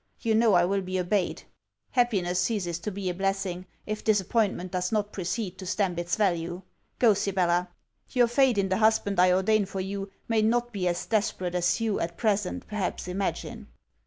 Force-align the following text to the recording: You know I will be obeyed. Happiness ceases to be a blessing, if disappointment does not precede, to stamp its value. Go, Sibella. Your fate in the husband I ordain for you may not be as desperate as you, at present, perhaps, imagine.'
You 0.21 0.33
know 0.33 0.55
I 0.55 0.65
will 0.65 0.81
be 0.81 0.99
obeyed. 0.99 1.43
Happiness 1.91 2.39
ceases 2.39 2.79
to 2.79 2.91
be 2.91 3.07
a 3.07 3.13
blessing, 3.13 3.67
if 3.85 4.03
disappointment 4.03 4.71
does 4.71 4.91
not 4.91 5.11
precede, 5.13 5.59
to 5.59 5.67
stamp 5.67 5.99
its 5.99 6.15
value. 6.15 6.63
Go, 6.97 7.13
Sibella. 7.13 7.69
Your 8.09 8.25
fate 8.25 8.57
in 8.57 8.69
the 8.69 8.77
husband 8.77 9.19
I 9.19 9.31
ordain 9.31 9.67
for 9.67 9.79
you 9.79 10.09
may 10.27 10.41
not 10.41 10.73
be 10.73 10.87
as 10.87 11.05
desperate 11.05 11.53
as 11.53 11.79
you, 11.79 11.99
at 11.99 12.17
present, 12.17 12.65
perhaps, 12.65 13.07
imagine.' 13.07 13.67